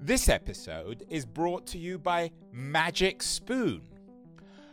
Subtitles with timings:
[0.00, 3.82] This episode is brought to you by Magic Spoon.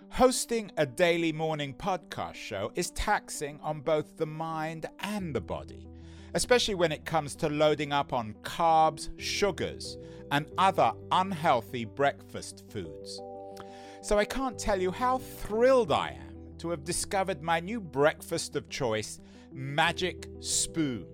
[0.09, 5.89] Hosting a daily morning podcast show is taxing on both the mind and the body,
[6.35, 9.97] especially when it comes to loading up on carbs, sugars,
[10.31, 13.19] and other unhealthy breakfast foods.
[14.03, 18.55] So I can't tell you how thrilled I am to have discovered my new breakfast
[18.55, 19.19] of choice,
[19.51, 21.07] Magic Spoon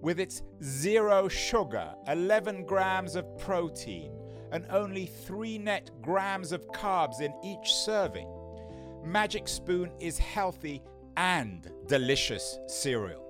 [0.00, 4.12] with its zero sugar, 11 grams of protein,
[4.52, 8.28] and only 3 net grams of carbs in each serving.
[9.04, 10.82] Magic Spoon is healthy
[11.16, 13.22] and delicious cereal.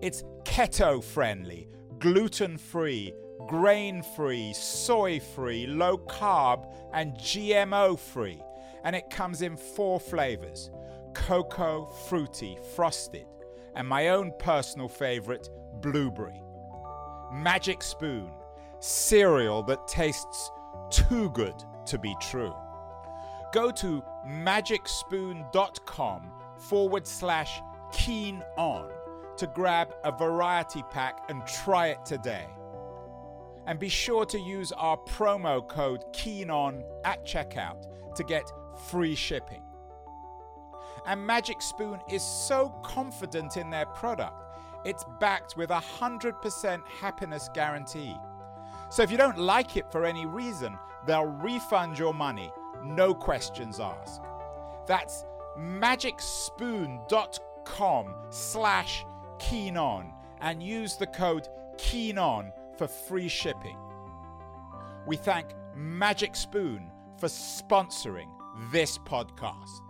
[0.00, 3.12] It's keto friendly, gluten free,
[3.46, 8.40] grain free, soy free, low carb, and GMO free.
[8.84, 10.70] And it comes in four flavors
[11.14, 13.26] cocoa, fruity, frosted,
[13.74, 15.48] and my own personal favorite,
[15.80, 16.42] blueberry.
[17.32, 18.30] Magic Spoon,
[18.80, 20.50] cereal that tastes
[20.90, 21.54] too good
[21.86, 22.54] to be true.
[23.52, 27.60] Go to magicspoon.com forward slash
[27.92, 28.90] keen on
[29.36, 32.46] to grab a variety pack and try it today.
[33.66, 38.44] And be sure to use our promo code KEENON at checkout to get
[38.88, 39.62] free shipping.
[41.06, 44.49] And Magic Spoon is so confident in their product
[44.84, 48.16] it's backed with a 100% happiness guarantee.
[48.90, 53.80] So if you don't like it for any reason, they'll refund your money, no questions
[53.80, 54.20] asked.
[54.86, 55.24] That's
[55.58, 59.04] magicspoon.com slash
[59.38, 63.76] keenon and use the code keenon for free shipping.
[65.06, 68.28] We thank Magic Spoon for sponsoring
[68.72, 69.89] this podcast.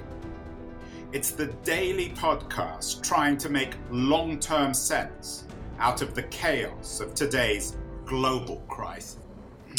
[1.13, 5.45] it's the daily podcast trying to make long term sense
[5.77, 9.17] out of the chaos of today's global crisis.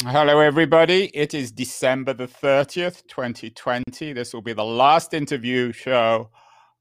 [0.03, 1.05] Hello, everybody.
[1.15, 4.13] It is December the 30th, 2020.
[4.13, 6.29] This will be the last interview show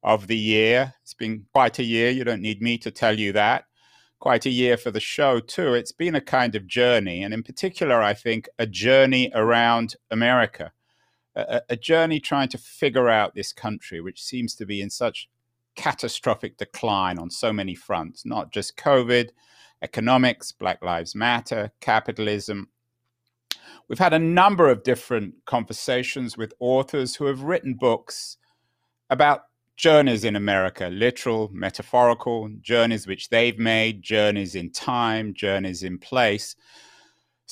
[0.03, 0.93] of the year.
[1.03, 2.11] It's been quite a year.
[2.11, 3.65] You don't need me to tell you that.
[4.19, 5.73] Quite a year for the show, too.
[5.73, 10.73] It's been a kind of journey, and in particular, I think, a journey around America
[11.35, 15.29] a, a journey trying to figure out this country, which seems to be in such
[15.75, 19.31] catastrophic decline on so many fronts, not just COVID,
[19.83, 22.69] economics, Black Lives Matter, capitalism.
[23.89, 28.37] We've had a number of different conversations with authors who have written books
[29.11, 29.45] about
[29.77, 36.55] journeys in America, literal, metaphorical, journeys which they've made, journeys in time, journeys in place.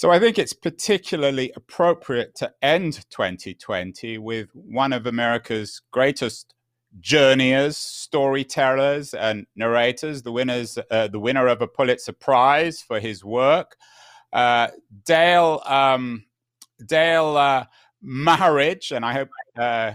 [0.01, 6.55] So I think it's particularly appropriate to end 2020 with one of America's greatest
[7.01, 10.23] journeyers, storytellers, and narrators.
[10.23, 13.77] The winners, uh, the winner of a Pulitzer Prize for his work,
[14.33, 14.69] uh,
[15.05, 16.25] Dale um,
[16.87, 17.65] Dale uh,
[18.03, 19.29] Maharidge, and I hope
[19.59, 19.93] uh,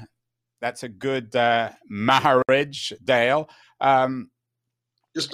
[0.62, 3.50] that's a good uh, Maharidge, Dale.
[3.82, 4.30] Um,
[5.16, 5.32] Just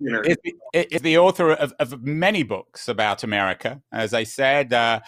[0.00, 3.82] is, the author of, of, many books about America.
[3.92, 5.00] As I said, uh,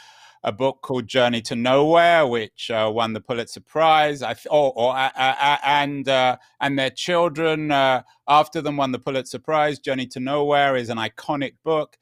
[0.45, 4.97] a book called Journey to Nowhere, which uh, won the Pulitzer Prize, I, or, or
[4.97, 9.79] uh, uh, uh and uh, and their children after them won the Pulitzer Prize.
[9.79, 11.97] Journey to Nowhere is an iconic book.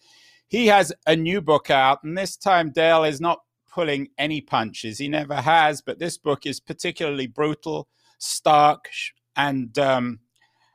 [0.48, 3.40] He has a new book out, and this time Dale is not
[3.70, 4.98] pulling any punches.
[4.98, 8.88] He never has, but this book is particularly brutal, stark,
[9.36, 10.18] and um,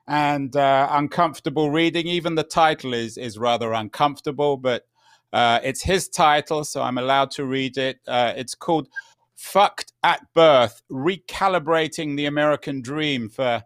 [0.08, 2.08] and uh, uncomfortable reading.
[2.08, 4.86] Even the title is is rather uncomfortable, but
[5.34, 8.00] uh, it's his title, so I'm allowed to read it.
[8.08, 8.88] Uh, it's called
[9.36, 13.64] "Fucked at Birth: Recalibrating the American Dream for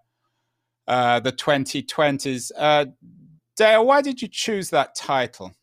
[0.87, 2.85] uh, the 2020s." Uh,
[3.55, 5.53] Dale, why did you choose that title?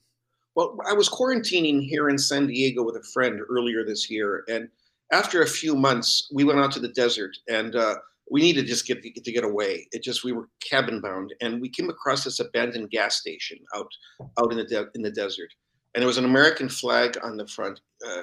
[0.55, 4.69] Well, I was quarantining here in San Diego with a friend earlier this year, and
[5.13, 7.97] after a few months, we went out to the desert and uh,
[8.31, 9.89] we needed to just get to get away.
[9.93, 13.91] It just we were cabin bound, and we came across this abandoned gas station out
[14.39, 15.53] out in the de- in the desert,
[15.95, 18.23] and there was an American flag on the front, uh,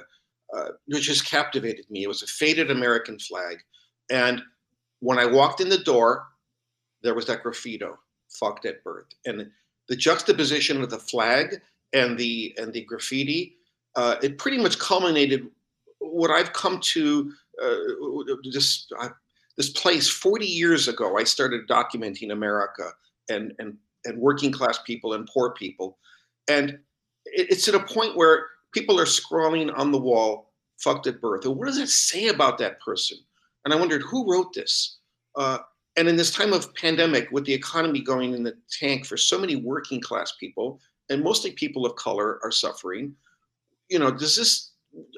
[0.54, 2.04] uh, which just captivated me.
[2.04, 3.58] It was a faded American flag,
[4.10, 4.42] and
[5.00, 6.26] when I walked in the door,
[7.02, 7.96] there was that graffito,
[8.38, 9.50] "fucked at birth," and
[9.88, 11.60] the juxtaposition of the flag
[11.92, 13.56] and the and the graffiti,
[13.96, 15.48] uh, it pretty much culminated
[16.00, 17.76] what I've come to uh,
[18.98, 19.08] uh,
[19.56, 21.16] this place 40 years ago.
[21.16, 22.90] I started documenting America
[23.28, 25.98] and and and working class people and poor people,
[26.48, 26.70] and
[27.24, 31.44] it, it's at a point where people are scrawling on the wall "fucked at birth."
[31.44, 33.18] And what does that say about that person?
[33.64, 34.98] And I wondered who wrote this.
[35.36, 35.58] Uh,
[35.96, 39.38] and in this time of pandemic, with the economy going in the tank for so
[39.38, 43.14] many working class people, and mostly people of color are suffering,
[43.88, 44.72] you know, does this?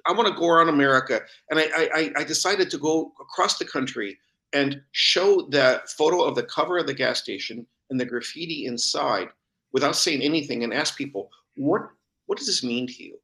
[0.07, 1.21] I want to go around America,
[1.51, 4.19] and I, I, I decided to go across the country
[4.53, 9.29] and show the photo of the cover of the gas station and the graffiti inside
[9.73, 11.83] without saying anything, and ask people, what
[12.27, 13.19] what does this mean to you?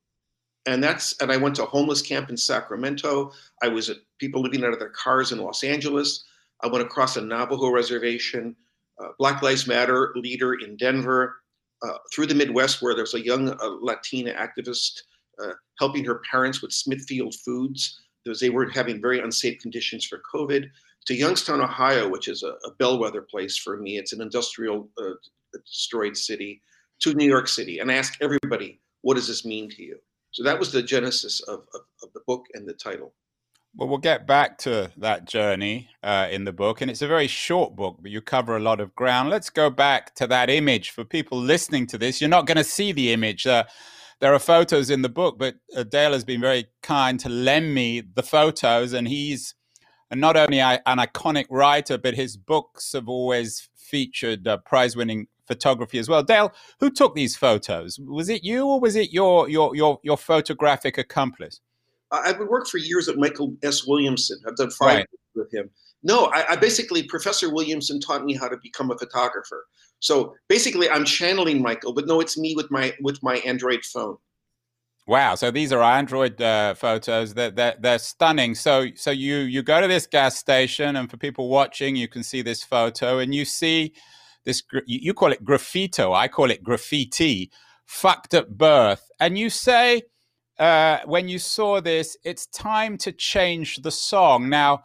[0.67, 3.33] And that's and I went to a homeless camp in Sacramento.
[3.63, 6.25] I was at people living out of their cars in Los Angeles.
[6.63, 8.55] I went across a Navajo reservation,
[9.01, 11.37] uh, Black Lives Matter leader in Denver,
[11.83, 15.03] uh, through the Midwest, where there's a young uh, Latina activist
[15.43, 20.21] uh, helping her parents with Smithfield Foods because they were having very unsafe conditions for
[20.33, 20.67] COVID,
[21.07, 23.99] to Youngstown, Ohio, which is a, a bellwether place for me.
[23.99, 25.15] It's an industrial uh,
[25.67, 26.63] destroyed city,
[27.03, 27.81] to New York City.
[27.81, 29.99] And I asked everybody, what does this mean to you?
[30.31, 33.13] So that was the genesis of, of, of the book and the title.
[33.75, 37.27] Well, we'll get back to that journey uh, in the book, and it's a very
[37.27, 39.31] short book, but you cover a lot of ground.
[39.31, 42.21] Let's go back to that image for people listening to this.
[42.21, 43.47] You're not going to see the image.
[43.47, 43.65] Uh,
[44.23, 47.75] there are photos in the book, but uh, Dale has been very kind to lend
[47.75, 49.57] me the photos, and he's
[50.15, 56.09] not only an iconic writer, but his books have always featured uh, prize-winning photography as
[56.09, 56.23] well.
[56.23, 57.99] Dale, who took these photos?
[57.99, 61.61] Was it you, or was it your your your, your photographic accomplice?
[62.13, 63.85] I've been worked for years at Michael S.
[63.89, 64.39] Williamson.
[64.47, 65.07] I've done five right.
[65.35, 65.69] with him.
[66.03, 69.65] No, I, I, basically Professor Williamson taught me how to become a photographer.
[70.01, 74.17] So basically, I'm channeling Michael, but no, it's me with my with my Android phone.
[75.07, 75.37] Wow!
[75.37, 77.35] So these are Android uh, photos.
[77.35, 78.55] That they're, they're, they're stunning.
[78.55, 82.25] So so you you go to this gas station, and for people watching, you can
[82.25, 83.95] see this photo, and you see
[84.45, 84.63] this.
[84.87, 86.15] You call it graffito.
[86.17, 87.51] I call it graffiti.
[87.87, 90.03] Fucked at birth, and you say
[90.59, 94.49] uh, when you saw this, it's time to change the song.
[94.49, 94.83] Now,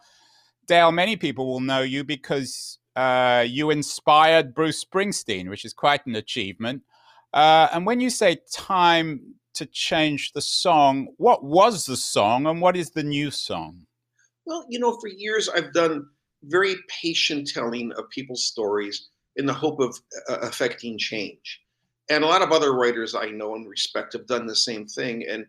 [0.68, 6.06] Dale, many people will know you because uh, you inspired Bruce Springsteen, which is quite
[6.06, 6.82] an achievement.
[7.32, 12.60] Uh, and when you say time to change the song, what was the song and
[12.60, 13.86] what is the new song?
[14.46, 16.06] Well, you know, for years I've done
[16.44, 19.98] very patient telling of people's stories in the hope of
[20.28, 21.60] uh, affecting change.
[22.10, 25.24] And a lot of other writers I know and respect have done the same thing.
[25.28, 25.46] And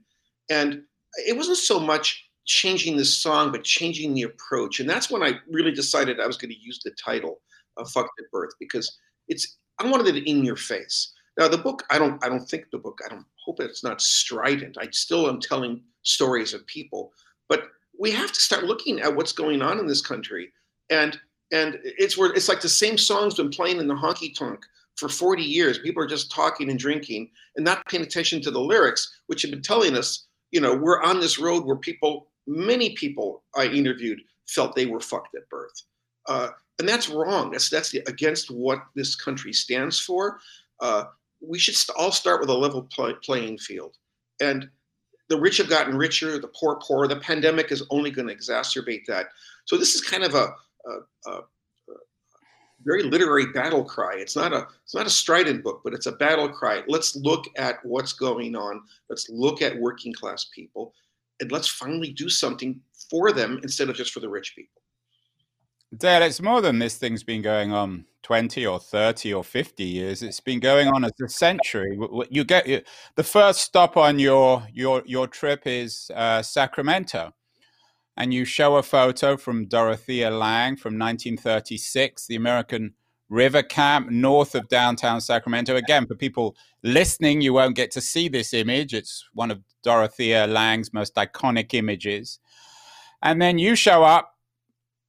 [0.49, 0.81] and
[1.27, 4.79] it wasn't so much changing the song, but changing the approach.
[4.79, 7.41] And that's when I really decided I was going to use the title
[7.77, 8.97] of Fucked at Birth because
[9.27, 11.13] it's I wanted it in your face.
[11.37, 14.01] Now the book, I don't I don't think the book, I don't hope it's not
[14.01, 14.77] strident.
[14.79, 17.13] I still am telling stories of people,
[17.47, 17.67] but
[17.99, 20.51] we have to start looking at what's going on in this country.
[20.89, 21.19] And
[21.51, 25.07] and it's where it's like the same song's been playing in the honky tonk for
[25.07, 25.77] 40 years.
[25.77, 29.51] People are just talking and drinking and not paying attention to the lyrics, which have
[29.51, 34.19] been telling us you know, we're on this road where people, many people I interviewed
[34.47, 35.83] felt they were fucked at birth.
[36.27, 36.49] Uh,
[36.79, 37.51] and that's wrong.
[37.51, 40.39] That's, that's the, against what this country stands for.
[40.79, 41.05] Uh,
[41.41, 43.95] we should all start with a level play, playing field.
[44.41, 44.69] And
[45.29, 47.07] the rich have gotten richer, the poor poor.
[47.07, 49.27] The pandemic is only going to exacerbate that.
[49.65, 50.47] So this is kind of a,
[50.87, 51.41] a, a
[52.83, 54.15] very literary battle cry.
[54.17, 56.81] It's not a it's not a strident book, but it's a battle cry.
[56.87, 58.81] Let's look at what's going on.
[59.09, 60.93] Let's look at working class people,
[61.39, 62.79] and let's finally do something
[63.09, 64.81] for them instead of just for the rich people.
[65.97, 70.21] Dale, it's more than this thing's been going on 20 or 30 or 50 years.
[70.21, 71.97] It's been going on as a century.
[72.29, 72.81] You get you,
[73.15, 77.33] the first stop on your your your trip is uh, Sacramento
[78.19, 82.93] and you show a photo from Dorothea Lange from 1936, the American
[83.29, 85.75] River Camp north of downtown Sacramento.
[85.75, 88.93] Again, for people listening, you won't get to see this image.
[88.93, 92.39] It's one of Dorothea Lange's most iconic images.
[93.21, 94.33] And then you show up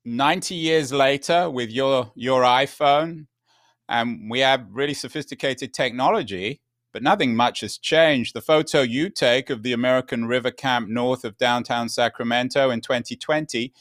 [0.05, 3.27] 90 years later with your, your iPhone,
[3.89, 6.61] and we have really sophisticated technology
[6.93, 8.35] but nothing much has changed.
[8.35, 13.73] The photo you take of the American River Camp north of downtown Sacramento in 2020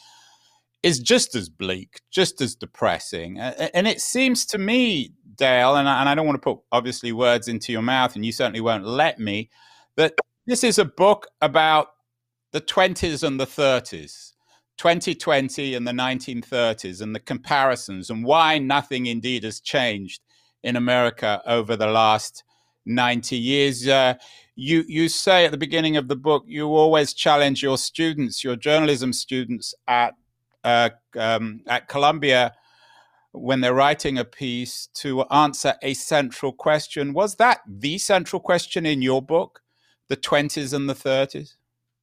[0.83, 3.39] is just as bleak, just as depressing.
[3.39, 7.71] And it seems to me, Dale, and I, don't want to put obviously words into
[7.71, 9.49] your mouth, and you certainly won't let me,
[9.95, 10.13] that
[10.45, 11.89] this is a book about
[12.51, 14.33] the 20s and the 30s.
[14.77, 20.21] 2020 and the 1930s and the comparisons and why nothing indeed has changed
[20.63, 22.45] in America over the last
[22.85, 23.85] 90 years.
[23.85, 24.13] Uh,
[24.55, 28.55] you, you say at the beginning of the book, you always challenge your students, your
[28.55, 30.13] journalism students at,
[30.63, 32.53] uh, um, at Columbia
[33.31, 37.13] when they're writing a piece to answer a central question.
[37.13, 39.61] Was that the central question in your book,
[40.07, 41.55] the 20s and the 30s?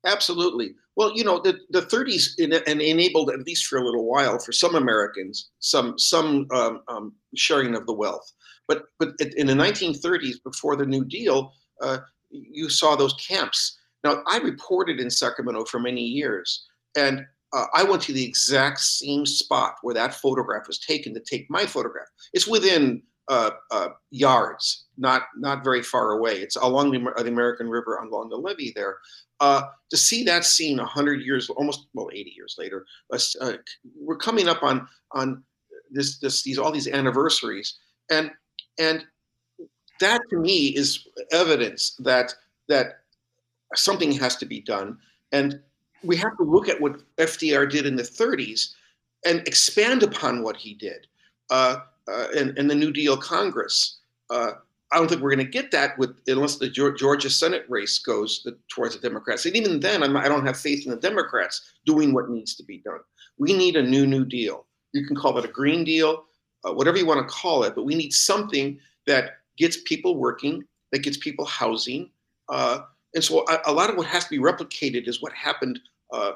[0.04, 0.74] Absolutely.
[0.94, 4.52] Well, you know, the, the 30s in, enabled, at least for a little while, for
[4.52, 8.32] some Americans, some some um, um, sharing of the wealth.
[8.66, 11.98] But but in the 1930s, before the New Deal, uh,
[12.30, 13.76] you saw those camps.
[14.04, 18.80] Now, I reported in Sacramento for many years, and uh, I went to the exact
[18.80, 22.08] same spot where that photograph was taken to take my photograph.
[22.34, 26.34] It's within uh, uh, yards, not not very far away.
[26.34, 28.98] It's along the, the American River, along the levee there.
[29.40, 33.52] Uh, to see that scene hundred years, almost well, eighty years later, uh,
[33.98, 35.42] we're coming up on on
[35.90, 37.78] this this these all these anniversaries,
[38.10, 38.30] and
[38.78, 39.04] and
[40.00, 42.34] that to me is evidence that
[42.68, 42.98] that
[43.74, 44.98] something has to be done.
[45.32, 45.60] And
[46.02, 48.74] we have to look at what FDR did in the 30s
[49.24, 51.06] and expand upon what he did
[51.50, 51.76] uh,
[52.08, 53.98] uh, in, in, the New Deal Congress.
[54.30, 54.52] Uh,
[54.92, 58.42] I don't think we're going to get that with unless the Georgia Senate race goes
[58.44, 59.44] the, towards the Democrats.
[59.44, 62.54] And even then, I'm, I do not have faith in the Democrats doing what needs
[62.56, 63.00] to be done.
[63.38, 64.66] We need a new New Deal.
[64.92, 66.24] You can call it a Green Deal,
[66.64, 70.64] uh, whatever you want to call it, but we need something that gets people working,
[70.92, 72.10] that gets people housing,
[72.48, 72.80] uh,
[73.16, 75.80] and so a, a, lot of what has to be replicated is what happened
[76.12, 76.32] uh,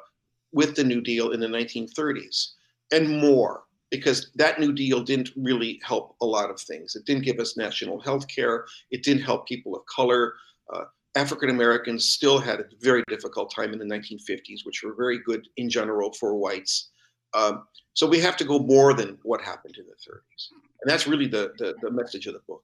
[0.53, 2.53] with the New Deal in the 1930s
[2.91, 6.97] and more, because that New Deal didn't really help a lot of things.
[6.97, 10.33] It didn't give us national health care, it didn't help people of color.
[10.75, 10.85] Uh,
[11.17, 15.47] African Americans still had a very difficult time in the 1950s, which were very good
[15.59, 16.93] in general for whites.
[17.35, 20.49] Um, so we have to go more than what happened in the 30s.
[20.83, 22.63] And that's really the, the, the message of the book.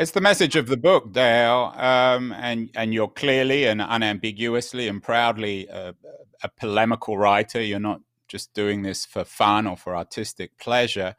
[0.00, 5.02] It's the message of the book, Dale, um, and and you're clearly and unambiguously and
[5.02, 5.94] proudly a,
[6.42, 7.60] a, polemical writer.
[7.60, 11.14] You're not just doing this for fun or for artistic pleasure.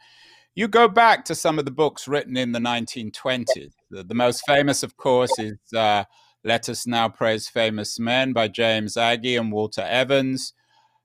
[0.55, 3.73] You go back to some of the books written in the 1920s.
[3.91, 6.05] The, the most famous, of course, is uh,
[6.43, 10.53] "Let Us Now Praise Famous Men" by James Agee and Walker Evans.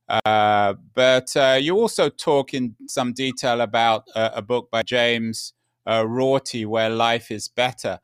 [0.09, 5.53] Uh, but uh, you also talk in some detail about a book by James
[5.87, 8.01] uh, Rorty, where life is better.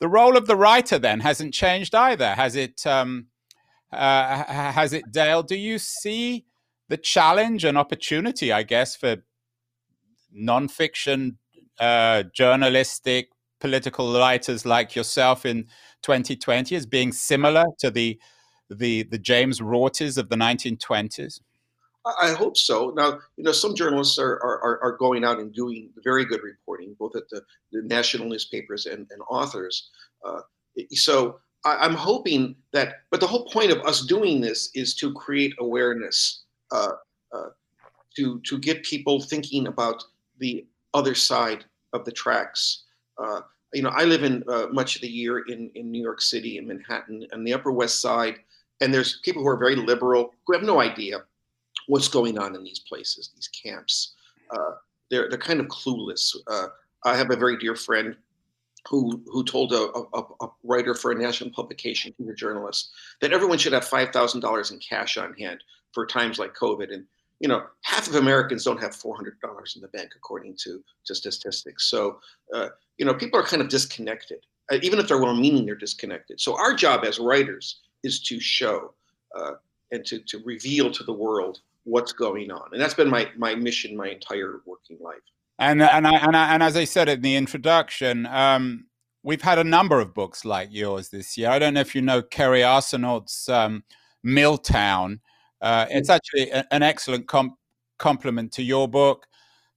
[0.00, 2.86] The role of the writer then hasn't changed either, has it?
[2.86, 3.26] Um,
[3.92, 5.42] uh, has it, Dale?
[5.42, 6.44] Do you see
[6.88, 9.16] the challenge and opportunity, I guess, for
[10.36, 11.36] nonfiction,
[11.78, 15.64] uh, journalistic, political writers like yourself in
[16.02, 18.20] 2020 as being similar to the
[18.68, 21.40] the the James Rortys of the 1920s?
[22.20, 22.92] I hope so.
[22.94, 26.94] Now, you know, some journalists are, are, are going out and doing very good reporting,
[26.98, 27.42] both at the,
[27.72, 29.90] the national newspapers and, and authors.
[30.24, 30.40] Uh,
[30.90, 35.14] so I, am hoping that, but the whole point of us doing this is to
[35.14, 36.42] create awareness,
[36.72, 36.92] uh,
[37.32, 37.48] uh,
[38.16, 40.04] to, to get people thinking about
[40.38, 42.82] the other side of the tracks.
[43.16, 43.40] Uh,
[43.72, 46.58] you know, I live in uh, much of the year in, in New York City,
[46.58, 48.36] in Manhattan, and the Upper West Side,
[48.80, 51.24] and there's people who are very liberal who have no idea
[51.86, 54.14] what's going on in these places, these camps.
[54.50, 54.72] Uh,
[55.10, 56.34] they're they're kind of clueless.
[56.46, 56.68] Uh,
[57.04, 58.16] I have a very dear friend
[58.88, 63.32] who who told a, a, a, writer for a national publication, he's a journalist, that
[63.32, 65.62] everyone should have five thousand dollars in cash on hand
[65.92, 66.92] for times like COVID.
[66.92, 67.04] And
[67.40, 70.82] you know, half of Americans don't have four hundred dollars in the bank, according to
[71.06, 71.88] to statistics.
[71.90, 72.18] So
[72.52, 74.40] uh, you know, people are kind of disconnected.
[74.72, 76.40] Uh, even if they're well-meaning, they're disconnected.
[76.40, 78.94] So our job as writers is to show
[79.36, 79.52] uh,
[79.92, 82.68] and to to reveal to the world what's going on.
[82.72, 85.16] And that's been my my mission my entire working life.
[85.58, 88.86] And and I, and, I, and as I said in the introduction, um,
[89.22, 91.50] we've had a number of books like yours this year.
[91.50, 93.84] I don't know if you know Kerri Arsenault's um,
[94.22, 95.20] Milltown.
[95.60, 96.14] Uh, it's mm.
[96.14, 97.58] actually a, an excellent comp-
[97.98, 99.26] complement to your book.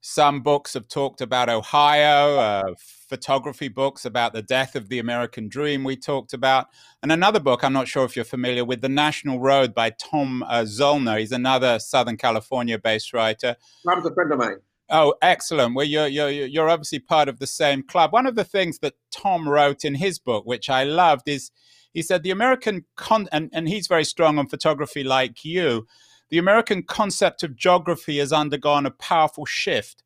[0.01, 2.73] Some books have talked about Ohio, uh,
[3.09, 6.67] photography books about the death of the American dream, we talked about.
[7.01, 10.43] And another book, I'm not sure if you're familiar with, The National Road by Tom
[10.43, 11.19] uh, Zoellner.
[11.19, 13.55] He's another Southern California based writer.
[13.87, 14.57] Tom's a friend of mine.
[14.89, 15.75] Oh, excellent.
[15.75, 18.13] Well, you're, you're, you're obviously part of the same club.
[18.13, 21.51] One of the things that Tom wrote in his book, which I loved, is
[21.91, 25.87] he said the American, con- and, and he's very strong on photography like you
[26.29, 30.03] the American concept of geography has undergone a powerful shift.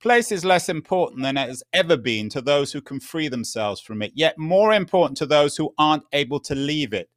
[0.00, 3.80] Place is less important than it has ever been to those who can free themselves
[3.80, 7.08] from it, yet more important to those who aren't able to leave it.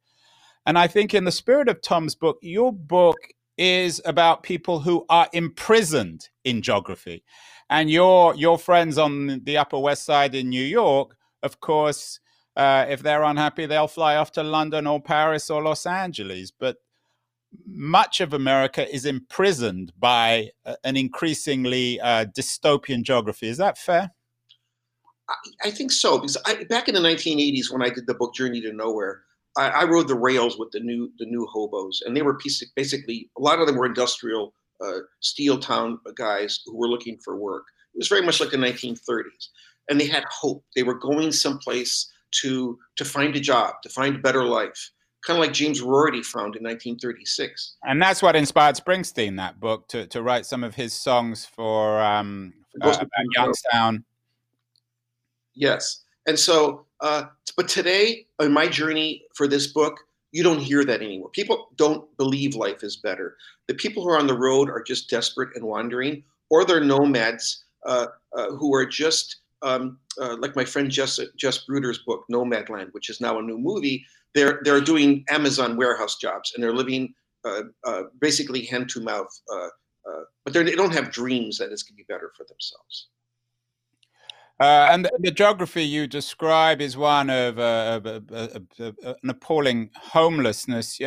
[0.66, 3.18] And I think, in the spirit of Tom's book, your book
[3.58, 7.22] is about people who are imprisoned in geography.
[7.68, 12.20] And your your friends on the Upper West Side in New York, of course,
[12.56, 16.50] uh, if they're unhappy, they'll fly off to London or Paris or Los Angeles.
[16.50, 16.78] But
[17.66, 20.50] much of America is imprisoned by
[20.84, 23.48] an increasingly uh, dystopian geography.
[23.48, 24.10] Is that fair?
[25.28, 28.34] I, I think so because I, back in the 1980s, when I did the book
[28.34, 29.22] Journey to Nowhere,
[29.56, 32.38] I, I rode the rails with the new the new hobos, and they were
[32.76, 34.54] basically a lot of them were industrial
[34.84, 37.64] uh, steel town guys who were looking for work.
[37.94, 39.48] It was very much like the 1930s,
[39.88, 40.64] and they had hope.
[40.76, 42.10] They were going someplace
[42.42, 44.90] to to find a job, to find a better life
[45.26, 47.76] kind of like James Rorty found in 1936.
[47.84, 52.00] And that's what inspired Springsteen, that book, to, to write some of his songs for
[52.00, 54.04] um, uh, Youngstown.
[55.54, 56.04] Yes.
[56.26, 57.24] And so, uh,
[57.56, 60.00] but today, in my journey for this book,
[60.32, 61.30] you don't hear that anymore.
[61.30, 63.36] People don't believe life is better.
[63.66, 67.64] The people who are on the road are just desperate and wandering, or they're nomads
[67.84, 72.88] uh, uh, who are just um, uh, like my friend Jess, Jess Bruder's book, Nomadland,
[72.92, 77.14] which is now a new movie they're they're doing Amazon warehouse jobs and they're living
[77.44, 79.30] uh, uh, basically hand to mouth.
[79.52, 79.68] Uh,
[80.08, 83.08] uh but they don't have dreams that it's going to be better for themselves.
[84.58, 87.98] Uh, and the, the, geography you describe is one of, uh,
[88.78, 91.00] an appalling homelessness.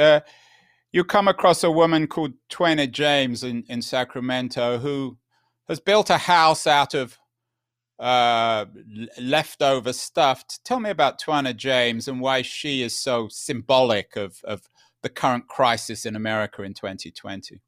[0.91, 5.19] you come across a woman called Twenna James in, in Sacramento who
[5.67, 7.19] has built a house out of
[7.99, 8.65] uh,
[9.19, 10.43] leftover stuff.
[10.63, 14.67] Tell me about Twenna James and why she is so symbolic of, of
[15.01, 17.61] the current crisis in America in 2020.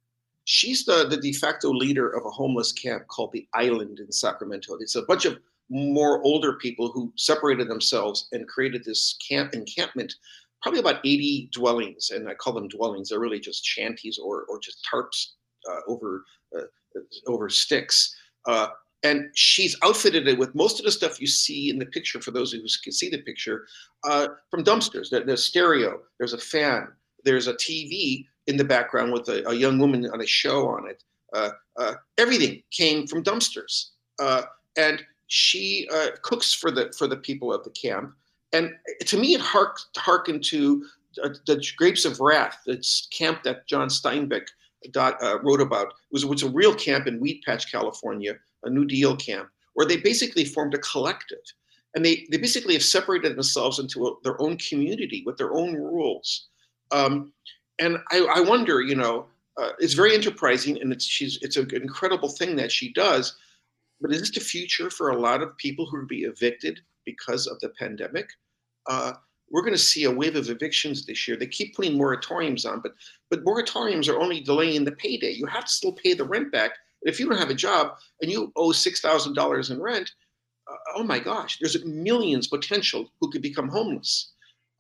[0.46, 4.78] She's the, the de facto leader of a homeless camp called the Island in Sacramento.
[4.80, 5.40] It's a bunch of
[5.70, 10.14] more older people who separated themselves and created this camp encampment,
[10.62, 12.12] probably about 80 dwellings.
[12.12, 13.10] And I call them dwellings.
[13.10, 15.32] They're really just shanties or, or just tarps
[15.70, 16.24] uh, over,
[16.56, 16.62] uh,
[17.28, 18.16] over sticks.
[18.46, 18.68] Uh,
[19.06, 22.32] and she's outfitted it with most of the stuff you see in the picture for
[22.32, 23.68] those who can see the picture
[24.04, 25.10] uh, from dumpsters.
[25.10, 26.88] There's stereo there's a fan
[27.24, 30.88] there's a tv in the background with a, a young woman on a show on
[30.88, 31.04] it.
[31.34, 33.92] Uh, uh, everything came from dumpsters.
[34.20, 34.44] Uh,
[34.78, 38.12] and she uh, cooks for the for the people of the camp.
[38.54, 38.72] And
[39.06, 40.86] to me it hark, harkened to
[41.24, 44.48] uh, the grapes of wrath it's camp that john steinbeck
[44.92, 45.88] dot, wrote about.
[45.88, 49.50] It was, it was a real camp in Weed Patch, California, a New Deal camp,
[49.74, 51.40] where they basically formed a collective.
[51.96, 55.76] And they, they basically have separated themselves into a, their own community with their own
[55.76, 56.50] rules.
[56.92, 57.32] Um,
[57.80, 61.74] and I, I, wonder, you know, uh, it's very enterprising and it's, she's, it's an
[61.74, 63.38] incredible thing that she does.
[64.02, 67.48] But is this the future for a lot of people who will be evicted because
[67.48, 68.30] of the pandemic?
[68.88, 69.14] Uh,
[69.50, 71.38] we're going to see a wave of evictions this year.
[71.38, 72.94] They keep putting moratoriums on, but
[73.30, 75.32] but moratoriums are only delaying the payday.
[75.32, 76.72] You have to still pay the rent back
[77.06, 80.12] if you don't have a job and you owe $6,000 in rent,
[80.70, 84.34] uh, oh my gosh, there's millions potential who could become homeless.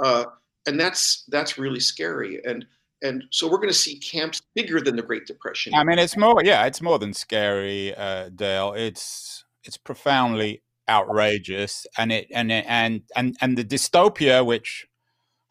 [0.03, 0.25] Uh,
[0.67, 2.41] and that's that's really scary.
[2.43, 2.65] And
[3.01, 5.73] and so we're going to see camps bigger than the Great Depression.
[5.75, 8.73] I mean, it's more, yeah, it's more than scary, uh, Dale.
[8.73, 14.87] It's it's profoundly outrageous, and it and it, and and and the dystopia which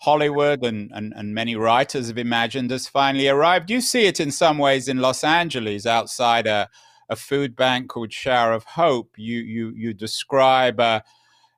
[0.04, 3.70] Hollywood and, and, and many writers have imagined has finally arrived.
[3.70, 6.68] You see it in some ways in Los Angeles outside a,
[7.08, 9.14] a food bank called Shower of Hope.
[9.16, 11.00] You, you, you describe uh,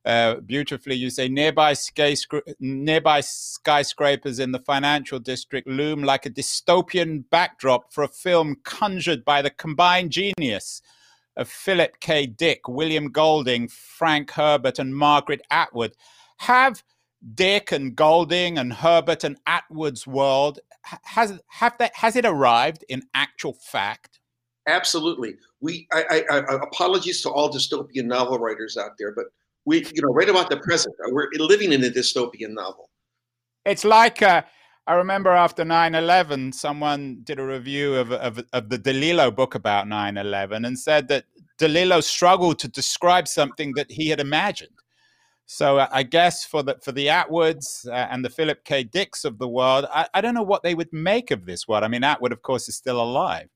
[0.05, 6.31] uh, beautifully, you say nearby, skyscra- nearby skyscrapers in the financial district loom like a
[6.31, 10.83] dystopian backdrop for a film conjured by the combined genius
[11.37, 12.27] of Philip K.
[12.27, 15.97] Dick, William Golding, Frank Herbert, and Margaret Atwood.
[16.39, 16.85] Have
[17.35, 20.61] Dick and Golding and Herbert and Atwood's world
[21.03, 24.21] has have that has it arrived in actual fact?
[24.69, 25.37] Absolutely.
[25.61, 29.27] We I, I, I, apologies to all dystopian novel writers out there, but
[29.65, 30.95] we you know right about the present.
[31.11, 32.91] We're living in a dystopian novel.
[33.65, 34.43] It's like uh,
[34.87, 39.87] I remember after 9/11, someone did a review of, of of the DeLillo book about
[39.87, 41.25] 9/11 and said that
[41.59, 44.71] DeLillo struggled to describe something that he had imagined.
[45.47, 48.83] So I guess for the for the Atwoods uh, and the Philip K.
[48.83, 51.85] Dicks of the world, I, I don't know what they would make of this world.
[51.85, 53.49] I mean, Atwood, of course, is still alive.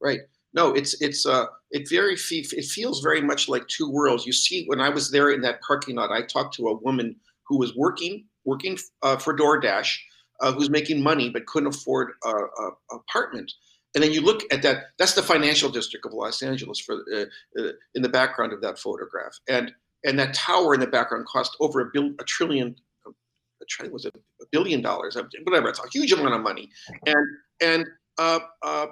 [0.00, 0.20] Right.
[0.54, 4.24] No, it's it's uh it very it feels very much like two worlds.
[4.24, 7.14] You see, when I was there in that parking lot, I talked to a woman
[7.46, 9.94] who was working working uh, for DoorDash,
[10.40, 13.52] uh, who's making money but couldn't afford a, a, apartment.
[13.94, 14.84] And then you look at that.
[14.98, 17.24] That's the financial district of Los Angeles for uh,
[17.60, 19.38] uh in the background of that photograph.
[19.48, 19.72] And
[20.06, 22.74] and that tower in the background cost over a, bill, a trillion,
[23.06, 25.68] a trillion was it a billion dollars, whatever.
[25.68, 26.70] It's a huge amount of money,
[27.06, 27.26] and
[27.60, 27.86] and
[28.18, 28.86] uh, uh,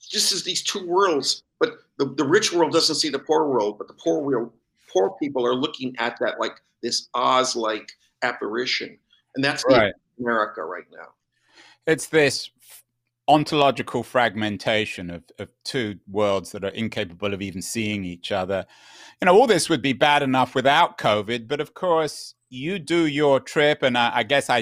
[0.00, 1.42] just as these two worlds.
[1.60, 4.52] But the, the rich world doesn't see the poor world, but the poor world,
[4.92, 8.96] poor people are looking at that like this Oz-like apparition,
[9.34, 9.92] and that's right.
[10.18, 11.08] America right now.
[11.86, 12.50] It's this
[13.28, 18.66] ontological fragmentation of, of two worlds that are incapable of even seeing each other.
[19.20, 23.06] You know, all this would be bad enough without COVID, but of course, you do
[23.06, 24.58] your trip, and I, I guess I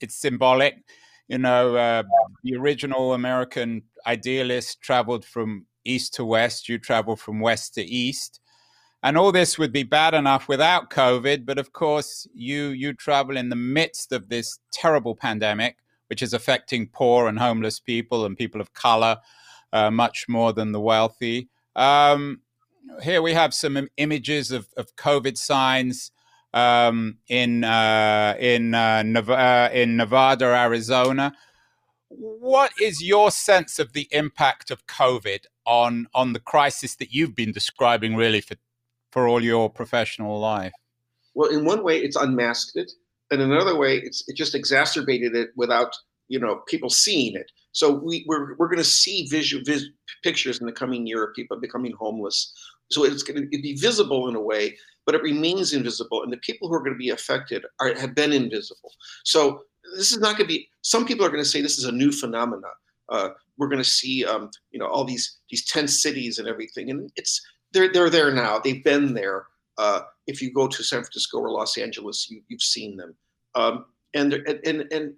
[0.00, 0.76] it's symbolic.
[1.28, 2.02] You know, uh,
[2.42, 6.68] the original American idealist traveled from east to west.
[6.68, 8.40] You travel from west to east,
[9.02, 11.46] and all this would be bad enough without COVID.
[11.46, 16.32] But of course, you you travel in the midst of this terrible pandemic which is
[16.32, 19.18] affecting poor and homeless people and people of color
[19.72, 21.48] uh, much more than the wealthy.
[21.76, 22.40] Um,
[23.02, 26.12] here we have some images of, of COVID signs
[26.52, 31.32] um, in uh, in uh, Nev- uh, in Nevada, Arizona.
[32.08, 37.34] What is your sense of the impact of COVID on on the crisis that you've
[37.34, 38.54] been describing, really for
[39.10, 40.72] for all your professional life?
[41.34, 42.92] Well, in one way, it's unmasked it
[43.30, 45.94] in another way, it's it just exacerbated it without
[46.28, 47.50] you know people seeing it.
[47.72, 49.86] So we, we're we're going to see visual vis,
[50.22, 52.52] pictures in the coming year of people becoming homeless.
[52.90, 56.38] So it's going to be visible in a way, but it remains invisible, and the
[56.38, 58.92] people who are going to be affected are have been invisible.
[59.24, 59.62] So
[59.96, 60.68] this is not going to be.
[60.82, 62.68] Some people are going to say this is a new phenomena.
[63.08, 66.90] Uh, we're going to see, um, you know, all these these tent cities and everything,
[66.90, 67.40] and it's
[67.72, 68.58] they're they're there now.
[68.58, 69.46] They've been there.
[69.78, 73.14] Uh, if you go to San Francisco or Los Angeles, you, have seen them.
[73.54, 74.34] Um, and,
[74.64, 75.14] and, and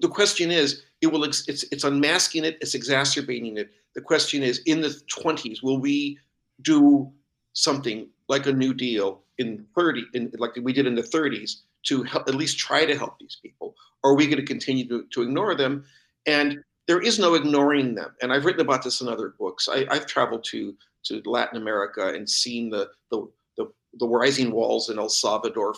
[0.00, 3.70] the question is, it will it's, it's unmasking it, it's exacerbating it.
[3.94, 6.18] The question is, in the 20s, will we
[6.62, 7.12] do
[7.52, 12.02] something like a New Deal in 30, in, like we did in the 30s, to
[12.04, 13.74] help, at least try to help these people?
[14.02, 15.84] Or are we going to continue to, to ignore them?
[16.26, 18.14] And there is no ignoring them.
[18.22, 19.68] And I've written about this in other books.
[19.68, 20.74] I, have traveled to
[21.06, 23.66] to Latin America and seen the, the the
[23.98, 25.74] the rising walls in El Salvador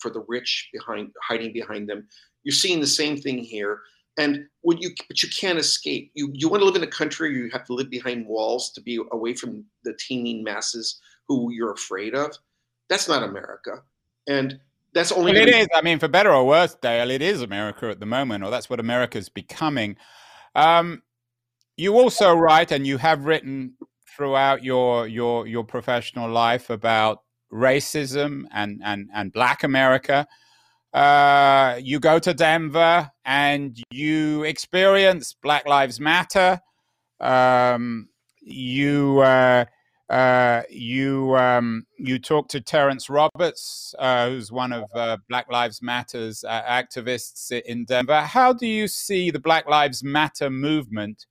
[0.00, 2.06] for the rich behind hiding behind them.
[2.44, 3.80] You're seeing the same thing here.
[4.18, 6.10] And what you but you can't escape.
[6.14, 8.80] You you want to live in a country you have to live behind walls to
[8.80, 12.36] be away from the teeming masses who you're afraid of.
[12.88, 13.82] That's not America.
[14.26, 14.58] And
[14.94, 15.68] that's only well, it is.
[15.74, 18.70] I mean, for better or worse, Dale, it is America at the moment, or that's
[18.70, 19.96] what America's becoming.
[20.54, 21.02] Um,
[21.76, 23.74] you also write, and you have written
[24.18, 30.26] throughout your your your professional life about racism and and and Black America.
[30.92, 36.60] Uh, you go to Denver and you experience Black Lives Matter.
[37.20, 38.08] Um,
[38.40, 39.66] you uh,
[40.10, 45.80] uh, you um, you talk to Terrence Roberts, uh, who's one of uh, Black Lives
[45.80, 48.22] Matters uh, activists in Denver.
[48.22, 51.26] How do you see the Black Lives Matter movement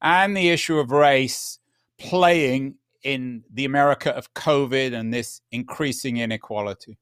[0.00, 1.60] and the issue of race
[2.02, 6.98] playing in the America of COVID and this increasing inequality?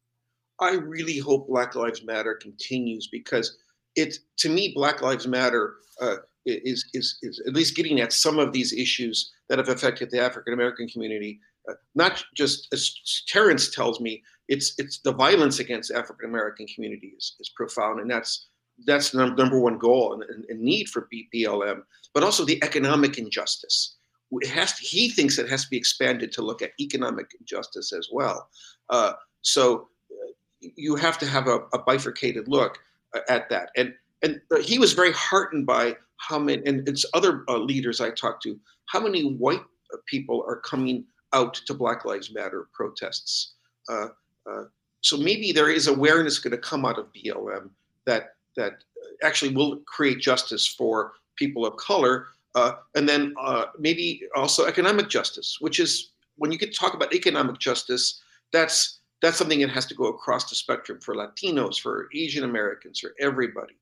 [0.61, 3.57] I really hope Black Lives Matter continues because
[3.97, 8.39] it, to me, Black Lives Matter uh, is, is, is at least getting at some
[8.39, 11.41] of these issues that have affected the African American community.
[11.69, 12.95] Uh, not just as
[13.27, 18.49] Terrence tells me, it's it's the violence against African American communities is, profound, and that's
[18.87, 21.83] that's the number one goal and, and, and need for BLM,
[22.15, 23.97] but also the economic injustice
[24.33, 27.93] it has to, he thinks it has to be expanded to look at economic justice
[27.93, 28.49] as well.
[28.89, 29.13] Uh,
[29.43, 32.79] so uh, you have to have a, a bifurcated look
[33.15, 33.71] uh, at that.
[33.77, 38.11] And and he was very heartened by how many, and it's other uh, leaders I
[38.11, 39.63] talked to, how many white
[40.07, 43.55] people are coming out to Black Lives Matter protests.
[43.89, 44.09] Uh,
[44.51, 44.65] uh,
[45.01, 47.71] so maybe there is awareness going to come out of BLM
[48.07, 48.85] that that
[49.23, 55.09] actually will create justice for people of color uh, and then uh, maybe also economic
[55.09, 59.87] justice, which is when you get talk about economic justice, that's that's something that has
[59.87, 63.75] to go across the spectrum for Latinos, for Asian Americans, for everybody.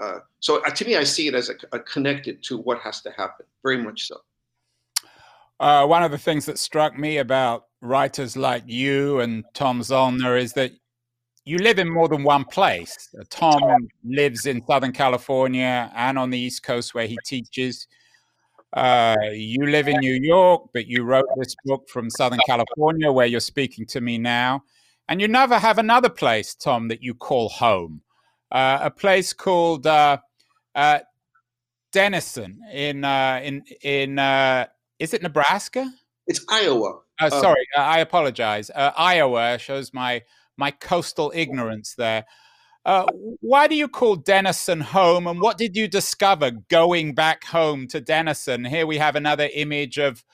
[0.00, 3.00] Uh, so uh, to me, I see it as a, a, connected to what has
[3.02, 4.18] to happen, very much so.
[5.60, 10.40] Uh, one of the things that struck me about writers like you and Tom Zoellner
[10.40, 10.72] is that
[11.44, 13.08] you live in more than one place.
[13.30, 17.86] Tom lives in Southern California and on the East Coast where he teaches.
[18.72, 23.26] Uh, you live in New York, but you wrote this book from Southern California, where
[23.26, 24.62] you're speaking to me now.
[25.08, 28.02] And you never have another place, Tom, that you call home.
[28.50, 30.18] Uh, a place called uh,
[30.74, 31.00] uh
[31.92, 34.66] Denison in uh, in in uh,
[34.98, 35.90] is it Nebraska?
[36.26, 37.00] It's Iowa.
[37.28, 38.70] sorry, I apologize.
[38.74, 40.22] Iowa shows my
[40.56, 42.24] my coastal ignorance there.
[42.84, 43.06] Uh,
[43.40, 48.00] why do you call Denison home, and what did you discover going back home to
[48.00, 48.64] Denison?
[48.64, 50.24] Here we have another image of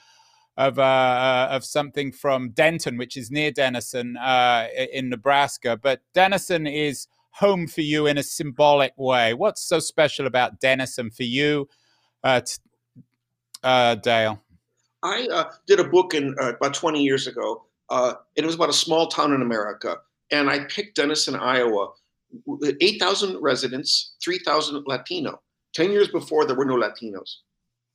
[0.57, 5.77] of uh, uh, of something from Denton, which is near Denison uh, in Nebraska.
[5.77, 9.35] But Denison is home for you in a symbolic way.
[9.35, 11.69] What's so special about Denison for you,
[12.25, 12.41] uh,
[13.63, 14.43] uh, Dale?
[15.03, 17.67] I did a book in about 20 years ago.
[18.37, 19.99] it was about a small town in America,
[20.31, 21.91] and I picked Denison, Iowa
[22.81, 25.41] 8,000 residents, 3,000 Latino.
[25.75, 27.39] 10 years before, there were no Latinos.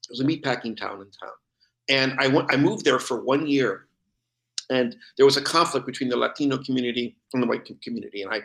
[0.04, 1.34] It was a meatpacking town in town.
[1.90, 3.88] And I, went, I moved there for one year.
[4.70, 8.22] And there was a conflict between the Latino community and the white community.
[8.22, 8.42] And I,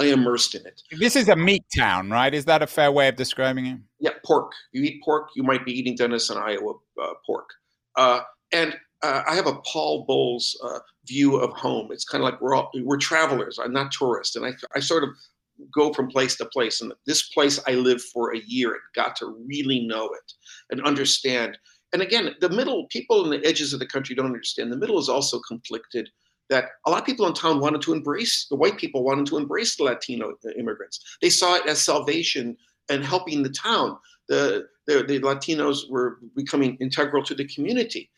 [0.00, 0.82] I immersed in it.
[0.98, 2.32] This is a meat town, right?
[2.32, 3.78] Is that a fair way of describing it?
[4.00, 4.52] Yeah, pork.
[4.72, 7.48] You eat pork, you might be eating Denison Iowa uh, pork.
[7.96, 8.20] Uh,
[8.52, 11.88] and uh, I have a Paul Bowles uh, view of home.
[11.90, 13.58] It's kind of like we're all we're travelers.
[13.62, 15.10] I'm not tourists, and I I sort of
[15.72, 16.80] go from place to place.
[16.80, 20.32] And this place I lived for a year and got to really know it
[20.70, 21.58] and understand.
[21.92, 24.72] And again, the middle people in the edges of the country don't understand.
[24.72, 26.08] The middle is also conflicted.
[26.50, 29.38] That a lot of people in town wanted to embrace the white people wanted to
[29.38, 31.00] embrace the Latino immigrants.
[31.22, 32.56] They saw it as salvation
[32.90, 33.96] and helping the town.
[34.28, 38.10] The, the, the Latinos were becoming integral to the community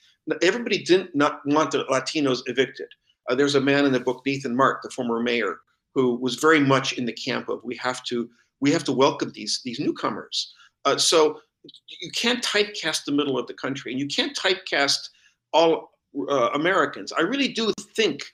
[0.42, 2.88] everybody didn't not want the Latinos evicted.
[3.28, 5.58] Uh, there's a man in the book, Nathan Mark, the former mayor,
[5.94, 8.28] who was very much in the camp of we have to
[8.60, 10.52] we have to welcome these these newcomers.
[10.84, 11.40] Uh, so
[11.88, 15.08] you can't typecast the middle of the country, and you can't typecast
[15.52, 15.90] all
[16.28, 17.12] uh, Americans.
[17.12, 18.24] I really do think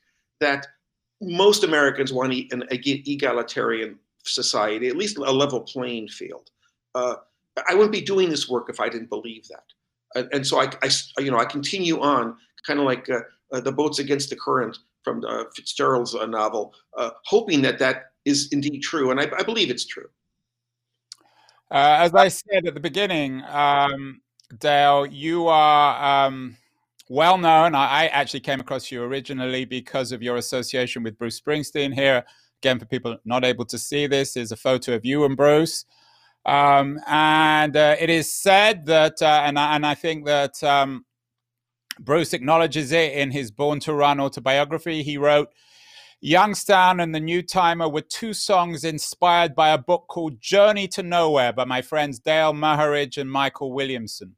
[0.40, 0.66] that
[1.20, 6.50] most Americans want an egalitarian society, at least a level playing field.
[6.94, 7.14] Uh,
[7.68, 9.64] I wouldn't be doing this work if I didn't believe that
[10.14, 13.20] and so I, I, you know, I continue on, kind of like uh,
[13.52, 16.74] uh, the boats against the current from uh, Fitzgerald's novel,
[17.26, 20.06] hoping that that is indeed true, and I, I believe it's true.
[21.70, 24.20] As I said at the beginning, um,
[24.58, 26.56] Dale, you are um,
[27.08, 27.74] well known.
[27.74, 31.94] I, actually came across you originally because of your association with Bruce Springsteen.
[31.94, 32.24] Here,
[32.60, 35.84] again, for people not able to see this, is a photo of you and Bruce.
[36.44, 41.04] Um, and uh, it is said that, uh, and, I, and I think that um,
[42.00, 45.02] Bruce acknowledges it in his Born to Run autobiography.
[45.02, 45.48] He wrote,
[46.20, 51.02] Youngstown and The New Timer were two songs inspired by a book called Journey to
[51.02, 54.36] Nowhere by my friends Dale Maharidge and Michael Williamson.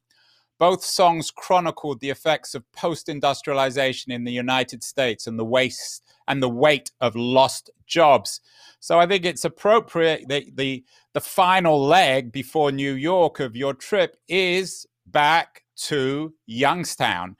[0.59, 6.43] Both songs chronicled the effects of post-industrialization in the United States and the waste and
[6.43, 8.41] the weight of lost jobs.
[8.85, 13.73] So I think it's appropriate that the the final leg before New York of your
[13.73, 17.37] trip is back to Youngstown.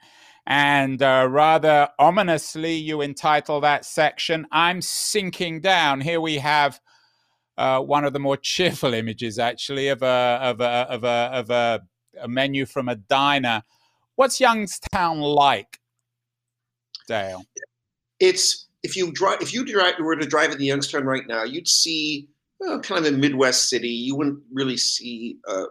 [0.47, 6.01] And uh, rather ominously, you entitle that section, I'm Sinking Down.
[6.01, 6.79] Here we have
[7.59, 11.49] uh, one of the more cheerful images, actually, of a, of a, of a, of
[11.51, 11.81] a,
[12.21, 13.61] a menu from a diner.
[14.15, 15.79] What's Youngstown like,
[17.07, 17.43] Dale?
[18.19, 21.43] It's if you drive if you drive, were to drive in the Youngstown right now,
[21.43, 23.89] you'd see well, kind of a Midwest city.
[23.89, 25.65] You wouldn't really see uh,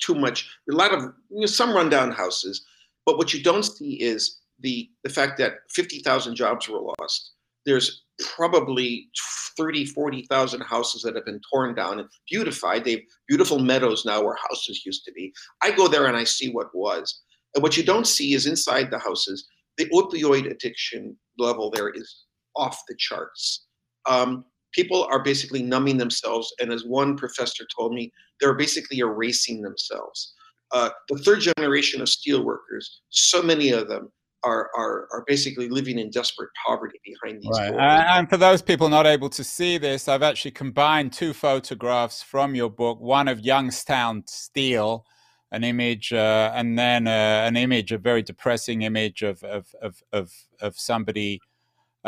[0.00, 0.48] too much.
[0.70, 2.64] A lot of you know, some rundown houses,
[3.06, 7.32] but what you don't see is the the fact that 50,000 jobs were lost.
[7.64, 8.04] There's
[8.36, 9.08] probably
[9.56, 12.84] 30, 40,000 houses that have been torn down and beautified.
[12.84, 15.32] They've beautiful meadows now where houses used to be.
[15.62, 17.20] I go there and I see what was.
[17.54, 19.46] And what you don't see is inside the houses,
[19.78, 22.24] the opioid addiction level there is
[22.56, 23.66] off the charts.
[24.06, 29.62] Um, people are basically numbing themselves, and as one professor told me, they're basically erasing
[29.62, 30.34] themselves.
[30.72, 34.10] Uh, the third generation of steel workers, so many of them
[34.44, 37.74] are, are, are basically living in desperate poverty behind these right.
[37.74, 42.54] and for those people not able to see this, I've actually combined two photographs from
[42.54, 45.04] your book one of Youngstown Steel,
[45.50, 50.02] an image, uh, and then uh, an image, a very depressing image of, of, of,
[50.12, 51.40] of, of somebody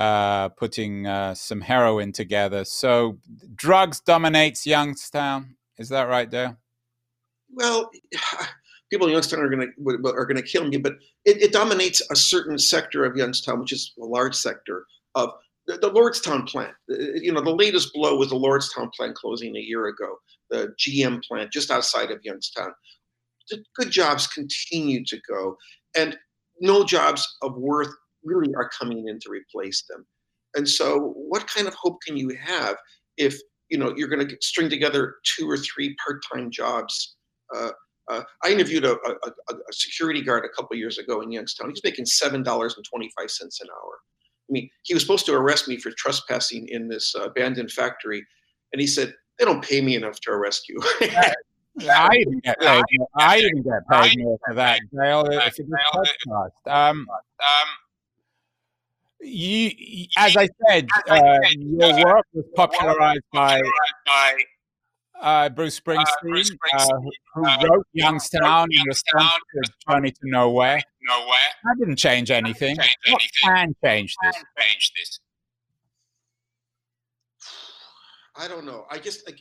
[0.01, 2.65] uh, putting uh, some heroin together.
[2.65, 3.19] So
[3.55, 5.57] drugs dominates Youngstown.
[5.77, 6.57] Is that right, Dale?
[7.53, 7.91] Well,
[8.91, 10.95] people in Youngstown are going to are going to kill me, but
[11.27, 14.87] it, it, dominates a certain sector of Youngstown, which is a large sector
[15.17, 15.33] of
[15.67, 16.73] the, the Lordstown plant.
[16.89, 20.17] You know, the latest blow was the Lordstown plant closing a year ago.
[20.49, 22.73] The GM plant just outside of Youngstown.
[23.51, 25.59] The good jobs continue to go,
[25.95, 26.17] and
[26.59, 27.93] no jobs of worth
[28.25, 30.07] really are coming in to replace them.
[30.55, 32.77] And so, what kind of hope can you have
[33.17, 37.17] if you know you're going to string together two or three part-time jobs?
[37.55, 37.71] Uh,
[38.11, 41.71] uh, I interviewed a, a, a, security guard a couple years ago in Youngstown.
[41.71, 43.99] He's making seven dollars and twenty-five cents an hour.
[44.51, 48.27] I mean, he was supposed to arrest me for trespassing in this uh, abandoned factory.
[48.73, 50.81] And he said, they don't pay me enough to arrest you.
[51.89, 52.83] I didn't get paid.
[53.17, 55.25] I didn't get paid more for that, Dale.
[55.27, 56.73] If it was podcast.
[56.73, 57.69] Um, um,
[59.23, 63.61] you, as I said, uh, your work was popularized by
[65.21, 66.87] uh, Bruce Springsteen, uh,
[67.35, 70.81] who wrote Youngstown in response to Journey to Nowhere.
[71.03, 71.39] Nowhere.
[71.65, 72.77] That didn't change anything.
[72.77, 74.37] Change what can change this?
[74.59, 75.21] Change this.
[78.37, 78.87] I don't know.
[78.91, 79.41] I just, like,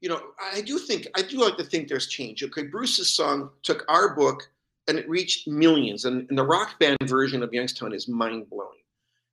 [0.00, 2.42] you know, I do think I do like to think there's change.
[2.44, 4.48] Okay, Bruce's song took our book
[4.88, 8.79] and it reached millions, and, and the rock band version of Youngstown is mind blowing.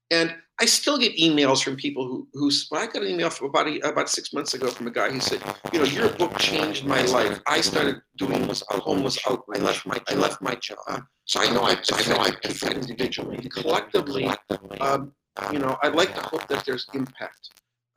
[0.10, 2.52] And I still get emails from people who who.
[2.72, 5.20] Well, I got an email from about about six months ago from a guy who
[5.20, 5.42] said,
[5.72, 7.40] you know, your book changed my life.
[7.46, 9.44] I started doing this homeless out.
[9.54, 11.04] I left my I left my job.
[11.26, 14.32] So I know I so I know I individually, collectively.
[14.80, 15.14] Um,
[15.52, 17.50] you know, I'd like to hope that there's impact,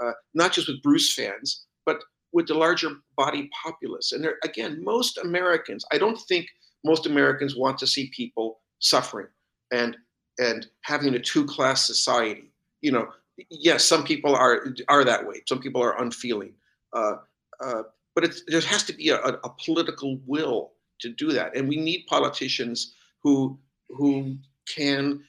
[0.05, 4.13] uh, not just with Bruce fans, but with the larger body populace.
[4.13, 6.47] And there, again, most Americans, I don't think
[6.85, 9.29] most Americans want to see people suffering
[9.73, 9.97] and
[10.41, 12.51] and having a two-class society.
[12.81, 13.09] You know,
[13.51, 15.43] yes, some people are are that way.
[15.47, 16.55] Some people are unfeeling,
[16.93, 17.17] uh,
[17.65, 17.83] uh,
[18.15, 22.07] but there has to be a, a, political will to do that, and we need
[22.07, 25.23] politicians who who can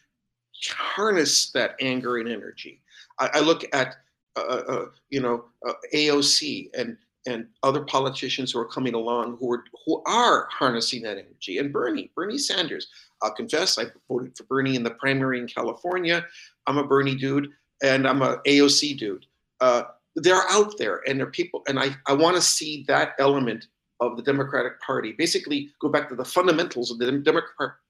[0.69, 2.82] harness that anger and energy.
[3.19, 3.97] I, I look at
[4.38, 6.97] uh, uh you know uh, AOC and
[7.28, 11.58] and other politicians who are coming along who are who are harnessing that energy.
[11.60, 12.88] And Bernie, Bernie Sanders,
[13.22, 16.26] I'll confess, I voted for Bernie in the primary in California.
[16.68, 17.50] I'm a Bernie dude,
[17.84, 19.26] and I'm a AOC dude.
[19.60, 19.84] Uh,
[20.16, 23.68] they're out there, and they're people, and I I want to see that element
[24.00, 25.14] of the Democratic Party.
[25.16, 27.12] Basically, go back to the fundamentals of the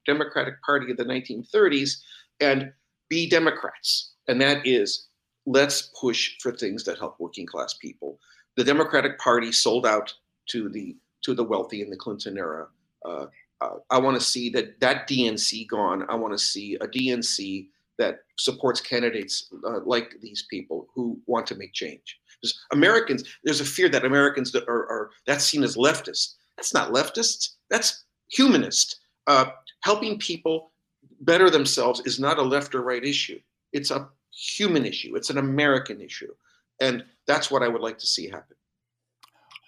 [0.06, 2.02] Democratic Party of the 1930s
[2.40, 2.70] and
[3.08, 5.08] be Democrats, and that is
[5.46, 8.18] let's push for things that help working class people
[8.56, 10.12] the Democratic Party sold out
[10.50, 12.66] to the to the wealthy in the Clinton era.
[13.04, 13.26] Uh,
[13.60, 16.04] uh, I want to see that that DNC gone.
[16.08, 21.46] I want to see a DNC that supports candidates uh, like these people who want
[21.46, 22.18] to make change.
[22.40, 26.34] Because Americans, there's a fear that Americans that are, are that's seen as leftist.
[26.56, 27.50] That's not leftist.
[27.70, 29.00] That's humanist.
[29.26, 29.46] Uh,
[29.82, 30.72] helping people
[31.20, 33.38] better themselves is not a left or right issue.
[33.72, 35.14] It's a human issue.
[35.14, 36.32] It's an American issue.
[36.80, 38.56] And that's what I would like to see happen.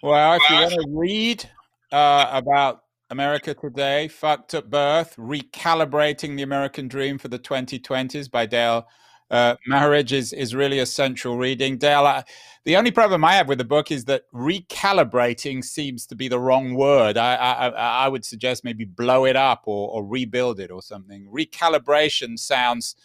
[0.03, 1.49] Well, if you want to read
[1.91, 8.45] uh, about America Today, Fucked At Birth, Recalibrating the American Dream for the 2020s by
[8.45, 8.85] Dale
[9.31, 11.77] uh, Maharidge is, is really a central reading.
[11.77, 12.23] Dale, I,
[12.63, 16.39] the only problem I have with the book is that recalibrating seems to be the
[16.39, 17.17] wrong word.
[17.17, 21.27] I, I, I would suggest maybe blow it up or, or rebuild it or something.
[21.27, 22.95] Recalibration sounds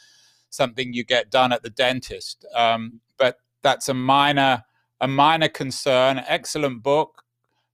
[0.51, 2.45] something you get done at the dentist.
[2.55, 3.10] Um, but
[3.63, 4.65] that's a minor
[5.01, 6.23] a minor concern.
[6.29, 7.23] Excellent book,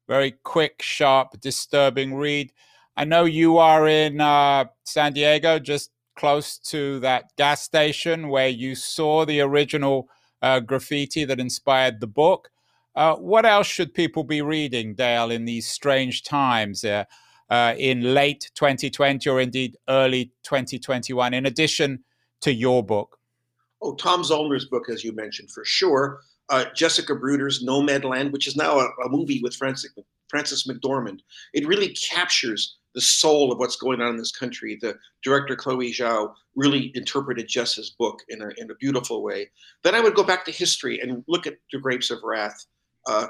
[0.08, 2.52] very quick, sharp, disturbing read.
[2.96, 8.48] I know you are in uh, San Diego, just close to that gas station where
[8.48, 10.08] you saw the original
[10.40, 12.50] uh, graffiti that inspired the book.
[12.94, 17.04] Uh, what else should people be reading, Dale, in these strange times uh,
[17.50, 22.02] uh, in late 2020 or indeed early 2021, in addition
[22.40, 23.18] to your book?
[23.82, 26.20] Oh, Tom Zoellner's book, as you mentioned, for sure.
[26.48, 29.90] Uh, Jessica Bruder's Nomadland, which is now a, a movie with Francis,
[30.28, 31.20] Frances McDormand.
[31.52, 34.78] It really captures the soul of what's going on in this country.
[34.80, 39.50] The director Chloe Zhao really interpreted Jess's book in a, in a beautiful way.
[39.84, 42.64] Then I would go back to history and look at The Grapes of Wrath.
[43.06, 43.26] Uh,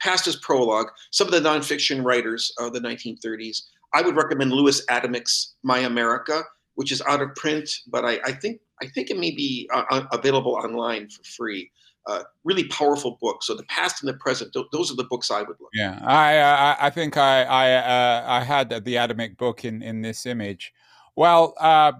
[0.00, 3.62] past his prologue, some of the nonfiction writers of the 1930s.
[3.94, 6.42] I would recommend Louis Adamic's My America,
[6.78, 9.82] which is out of print, but I, I think I think it may be uh,
[9.90, 11.72] uh, available online for free.
[12.06, 13.42] Uh, really powerful book.
[13.42, 15.70] So the past and the present; th- those are the books I would look.
[15.74, 20.24] Yeah, I I think I I uh, I had the Adamic book in in this
[20.24, 20.72] image.
[21.16, 21.94] Well, uh,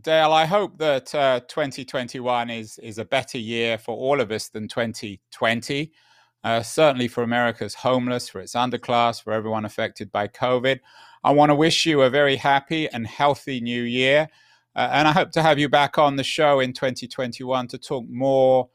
[0.00, 1.08] Dale, I hope that
[1.48, 5.92] 2021 is is a better year for all of us than 2020.
[6.62, 10.80] certainly for America's homeless, for its underclass, for everyone affected by COVID.
[11.24, 14.28] I want to wish you a very happy and healthy new year.
[14.74, 18.04] Uh, and I hope to have you back on the show in 2021 to talk
[18.08, 18.68] more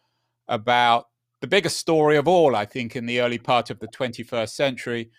[0.48, 1.08] about
[1.42, 5.12] the biggest story of all, I think, in the early part of the 21st century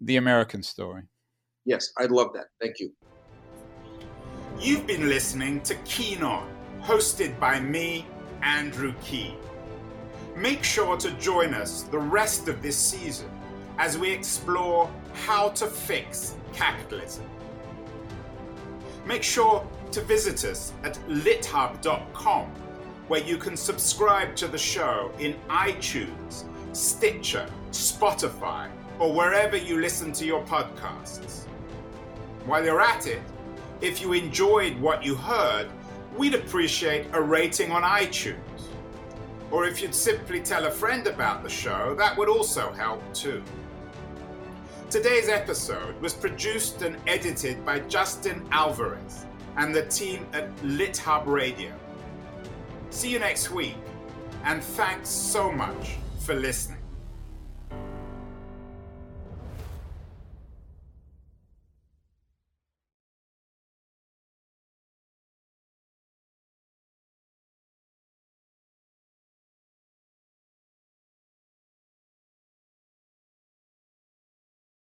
[0.00, 1.02] the American story.
[1.64, 2.46] Yes, I'd love that.
[2.60, 2.92] Thank you.
[4.60, 6.48] You've been listening to Keen On,
[6.82, 8.06] hosted by me,
[8.42, 9.36] Andrew Keen.
[10.36, 13.30] Make sure to join us the rest of this season
[13.78, 17.24] as we explore how to fix capitalism.
[19.06, 22.46] Make sure to visit us at lithub.com
[23.08, 30.12] where you can subscribe to the show in iTunes, Stitcher, Spotify, or wherever you listen
[30.12, 31.44] to your podcasts.
[32.46, 33.20] While you're at it,
[33.80, 35.68] if you enjoyed what you heard,
[36.16, 38.38] we'd appreciate a rating on iTunes.
[39.50, 43.42] Or if you'd simply tell a friend about the show, that would also help too.
[44.90, 49.26] Today's episode was produced and edited by Justin Alvarez
[49.56, 51.72] and the team at LitHub Radio.
[52.90, 53.76] See you next week,
[54.44, 56.73] and thanks so much for listening.